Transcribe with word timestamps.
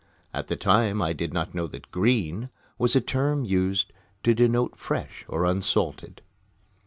At 0.33 0.47
the 0.47 0.55
time 0.55 0.99
I 0.99 1.13
did 1.13 1.31
not 1.31 1.53
know 1.53 1.67
that 1.67 1.91
"green" 1.91 2.49
was 2.79 2.95
a 2.95 3.01
term 3.01 3.45
used 3.45 3.93
to 4.23 4.33
denote 4.33 4.75
"fresh" 4.75 5.25
or 5.27 5.45
"unsalted." 5.45 6.23